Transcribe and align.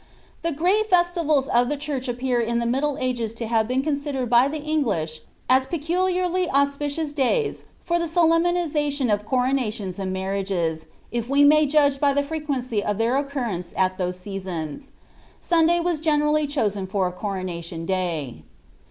* 0.23 0.41
The 0.41 0.51
great 0.51 0.89
festivals 0.89 1.47
of 1.47 1.69
the 1.69 1.77
church 1.77 2.07
appear 2.07 2.41
in 2.41 2.57
the 2.57 2.65
middle 2.65 2.95
agn 2.97 3.19
lo 3.39 3.47
hnve 3.47 3.67
been 3.67 3.83
considered 3.83 4.31
by 4.31 4.47
the 4.47 4.57
English 4.57 5.21
as 5.47 5.67
peculiarly 5.67 6.49
auspicious 6.49 7.13
days 7.13 7.65
for 7.83 7.97
llie 7.99 8.07
solemnization 8.07 9.11
of 9.13 9.27
coronations 9.27 9.99
and 9.99 10.11
marriages, 10.11 10.87
if 11.11 11.29
we 11.29 11.43
may 11.43 11.67
judge 11.67 11.99
l>y 11.99 12.15
the 12.15 12.23
frequency 12.23 12.83
of 12.83 12.97
their 12.97 13.15
occurrence 13.15 13.75
at 13.77 13.99
Uiose 13.99 14.15
seasons. 14.15 14.91
Sunday 15.39 15.79
was 15.79 15.99
generally 15.99 16.47
chosen 16.47 16.87
for 16.87 17.05
n 17.05 17.13
cnronationtlay. 17.13 18.41